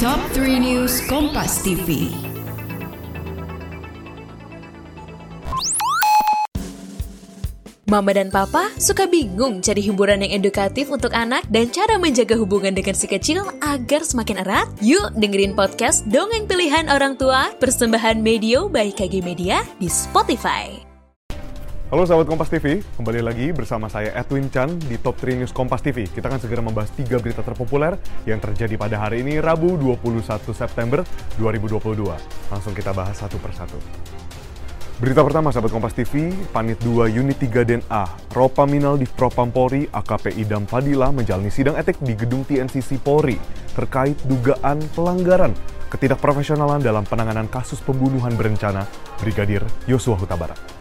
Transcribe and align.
Top 0.00 0.16
3 0.32 0.64
News 0.64 1.04
Kompas 1.12 1.60
TV. 1.60 2.08
Mama 7.84 8.16
dan 8.16 8.32
Papa 8.32 8.72
suka 8.80 9.04
bingung 9.04 9.60
cari 9.60 9.84
hiburan 9.84 10.24
yang 10.24 10.40
edukatif 10.40 10.88
untuk 10.88 11.12
anak 11.12 11.44
dan 11.52 11.68
cara 11.68 12.00
menjaga 12.00 12.32
hubungan 12.40 12.72
dengan 12.72 12.96
si 12.96 13.04
kecil 13.12 13.44
agar 13.60 14.00
semakin 14.00 14.40
erat? 14.40 14.72
Yuk 14.80 15.20
dengerin 15.20 15.52
podcast 15.52 16.08
Dongeng 16.08 16.48
Pilihan 16.48 16.88
Orang 16.88 17.20
Tua 17.20 17.52
persembahan 17.60 18.24
Medio 18.24 18.72
by 18.72 18.96
KG 18.96 19.20
Media 19.20 19.60
di 19.76 19.92
Spotify. 19.92 20.89
Halo 21.90 22.06
sahabat 22.06 22.30
Kompas 22.30 22.46
TV, 22.46 22.86
kembali 23.02 23.18
lagi 23.18 23.50
bersama 23.50 23.90
saya 23.90 24.14
Edwin 24.14 24.46
Chan 24.46 24.78
di 24.86 24.94
Top 24.94 25.18
3 25.18 25.42
News 25.42 25.50
Kompas 25.50 25.82
TV. 25.82 26.06
Kita 26.06 26.30
akan 26.30 26.38
segera 26.38 26.62
membahas 26.62 26.86
tiga 26.94 27.18
berita 27.18 27.42
terpopuler 27.42 27.98
yang 28.30 28.38
terjadi 28.38 28.78
pada 28.78 28.94
hari 28.94 29.26
ini 29.26 29.42
Rabu 29.42 29.74
21 29.74 30.22
September 30.54 31.02
2022. 31.42 32.06
Langsung 32.46 32.78
kita 32.78 32.94
bahas 32.94 33.18
satu 33.18 33.42
persatu. 33.42 33.74
Berita 35.02 35.26
pertama 35.26 35.50
sahabat 35.50 35.74
Kompas 35.74 35.90
TV, 35.90 36.30
Panit 36.54 36.78
2 36.78 37.10
Unit 37.10 37.34
3 37.42 37.66
Den 37.66 37.82
A, 37.90 38.06
Ropa 38.38 38.70
Minal 38.70 38.94
di 38.94 39.10
Propampori 39.10 39.90
AKP 39.90 40.38
Idam 40.38 40.70
Fadila 40.70 41.10
menjalani 41.10 41.50
sidang 41.50 41.74
etik 41.74 41.98
di 42.06 42.14
gedung 42.14 42.46
TNCC 42.46 43.02
Polri 43.02 43.34
terkait 43.74 44.14
dugaan 44.30 44.78
pelanggaran 44.94 45.50
ketidakprofesionalan 45.90 46.86
dalam 46.86 47.02
penanganan 47.02 47.50
kasus 47.50 47.82
pembunuhan 47.82 48.30
berencana 48.38 48.86
Brigadir 49.18 49.66
Yosua 49.90 50.14
Huta 50.14 50.38
Barat. 50.38 50.79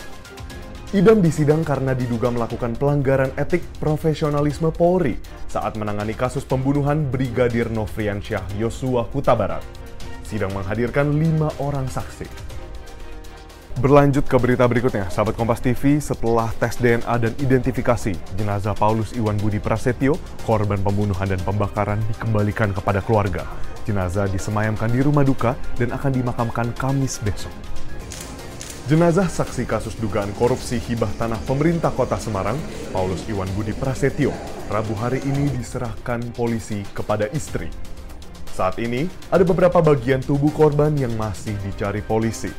Idam 0.89 1.21
disidang 1.21 1.61
karena 1.61 1.93
diduga 1.93 2.33
melakukan 2.33 2.73
pelanggaran 2.73 3.29
etik 3.37 3.61
profesionalisme 3.77 4.73
Polri 4.73 5.21
saat 5.45 5.77
menangani 5.77 6.17
kasus 6.17 6.41
pembunuhan 6.41 7.05
Brigadir 7.05 7.69
Nofriansyah 7.69 8.57
Yosua 8.57 9.05
Huta 9.05 9.37
Barat. 9.37 9.61
Sidang 10.25 10.49
menghadirkan 10.49 11.13
lima 11.13 11.53
orang 11.61 11.85
saksi. 11.85 12.25
Berlanjut 13.77 14.25
ke 14.25 14.33
berita 14.41 14.65
berikutnya, 14.65 15.13
sahabat 15.13 15.37
Kompas 15.37 15.61
TV, 15.61 16.01
setelah 16.01 16.49
tes 16.57 16.81
DNA 16.81 17.15
dan 17.21 17.37
identifikasi, 17.37 18.17
jenazah 18.33 18.73
Paulus 18.73 19.13
Iwan 19.13 19.37
Budi 19.37 19.61
Prasetyo, 19.61 20.17
korban 20.41 20.81
pembunuhan 20.81 21.29
dan 21.29 21.37
pembakaran 21.45 22.01
dikembalikan 22.09 22.73
kepada 22.73 23.05
keluarga. 23.05 23.45
Jenazah 23.85 24.25
disemayamkan 24.25 24.89
di 24.89 25.05
rumah 25.05 25.21
duka 25.21 25.53
dan 25.77 25.93
akan 25.93 26.17
dimakamkan 26.17 26.73
Kamis 26.73 27.21
besok. 27.21 27.53
Jenazah 28.89 29.29
saksi 29.29 29.69
kasus 29.69 29.93
dugaan 30.01 30.33
korupsi 30.33 30.81
hibah 30.81 31.13
tanah 31.21 31.37
pemerintah 31.45 31.93
kota 31.93 32.17
Semarang, 32.17 32.57
Paulus 32.89 33.21
Iwan 33.29 33.45
Budi 33.53 33.69
Prasetyo, 33.69 34.33
Rabu 34.65 34.97
hari 34.97 35.21
ini 35.29 35.45
diserahkan 35.53 36.33
polisi 36.33 36.81
kepada 36.89 37.29
istri. 37.29 37.69
Saat 38.49 38.81
ini, 38.81 39.05
ada 39.29 39.45
beberapa 39.45 39.77
bagian 39.77 40.25
tubuh 40.25 40.49
korban 40.57 40.89
yang 40.97 41.13
masih 41.21 41.53
dicari 41.61 42.01
polisi. 42.01 42.49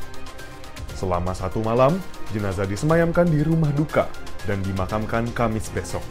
Selama 0.95 1.35
satu 1.35 1.59
malam, 1.67 1.99
jenazah 2.31 2.63
disemayamkan 2.63 3.27
di 3.27 3.43
rumah 3.43 3.75
duka 3.75 4.07
dan 4.47 4.63
dimakamkan 4.63 5.27
Kamis 5.35 5.67
besok. 5.75 6.07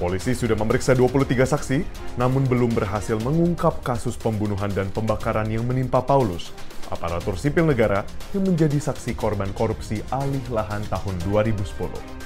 Polisi 0.00 0.32
sudah 0.32 0.56
memeriksa 0.56 0.96
23 0.96 1.44
saksi, 1.44 1.78
namun 2.16 2.48
belum 2.48 2.72
berhasil 2.72 3.20
mengungkap 3.20 3.84
kasus 3.84 4.16
pembunuhan 4.16 4.72
dan 4.72 4.88
pembakaran 4.88 5.52
yang 5.52 5.68
menimpa 5.68 6.00
Paulus 6.00 6.56
aparatur 6.92 7.38
sipil 7.38 7.68
negara 7.68 8.04
yang 8.36 8.44
menjadi 8.44 8.76
saksi 8.76 9.16
korban 9.16 9.48
korupsi 9.56 10.02
alih 10.12 10.42
lahan 10.52 10.82
tahun 10.90 11.16
2010. 11.28 12.24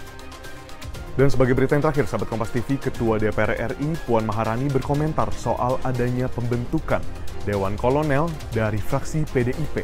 Dan 1.18 1.26
sebagai 1.26 1.58
berita 1.58 1.74
yang 1.74 1.82
terakhir, 1.82 2.06
sahabat 2.06 2.30
Kompas 2.30 2.54
TV, 2.54 2.78
Ketua 2.78 3.18
DPR 3.18 3.74
RI 3.74 3.90
Puan 4.06 4.22
Maharani 4.22 4.70
berkomentar 4.70 5.26
soal 5.34 5.74
adanya 5.82 6.30
pembentukan 6.30 7.02
Dewan 7.42 7.74
Kolonel 7.74 8.30
dari 8.54 8.78
fraksi 8.78 9.26
PDIP. 9.34 9.82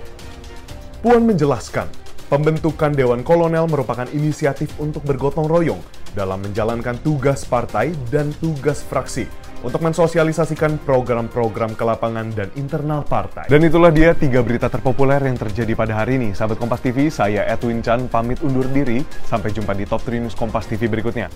Puan 1.03 1.27
menjelaskan, 1.27 1.91
pembentukan 2.31 2.95
Dewan 2.95 3.27
Kolonel 3.27 3.67
merupakan 3.67 4.07
inisiatif 4.15 4.71
untuk 4.79 5.03
bergotong 5.03 5.51
royong 5.51 5.83
dalam 6.15 6.39
menjalankan 6.39 7.03
tugas 7.03 7.43
partai 7.43 7.91
dan 8.15 8.31
tugas 8.39 8.87
fraksi 8.87 9.27
untuk 9.65 9.81
mensosialisasikan 9.81 10.85
program-program 10.85 11.73
ke 11.73 11.85
lapangan 11.89 12.29
dan 12.37 12.53
internal 12.55 13.01
partai. 13.03 13.49
Dan 13.49 13.65
itulah 13.65 13.89
dia 13.89 14.13
tiga 14.13 14.45
berita 14.45 14.69
terpopuler 14.69 15.19
yang 15.25 15.41
terjadi 15.41 15.73
pada 15.73 16.05
hari 16.05 16.21
ini. 16.21 16.37
Sahabat 16.37 16.61
Kompas 16.61 16.85
TV, 16.85 17.09
saya 17.09 17.49
Edwin 17.49 17.81
Chan 17.81 18.13
pamit 18.13 18.45
undur 18.45 18.69
diri. 18.69 19.01
Sampai 19.25 19.51
jumpa 19.51 19.73
di 19.73 19.89
Top 19.89 20.05
3 20.05 20.21
News 20.21 20.37
Kompas 20.37 20.69
TV 20.69 20.85
berikutnya. 20.87 21.33